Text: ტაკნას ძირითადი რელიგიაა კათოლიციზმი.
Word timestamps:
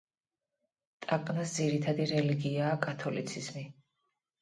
ტაკნას 1.05 1.53
ძირითადი 1.59 2.09
რელიგიაა 2.15 2.75
კათოლიციზმი. 2.89 3.69